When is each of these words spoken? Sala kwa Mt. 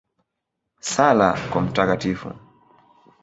Sala 0.91 1.29
kwa 1.51 1.61
Mt. 1.61 1.77